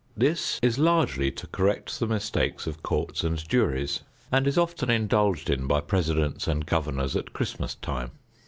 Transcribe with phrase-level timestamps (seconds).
[0.17, 3.99] This is largely to correct the mistakes of courts and juries
[4.31, 8.09] and is often indulged in by presidents and governors at Christmas time.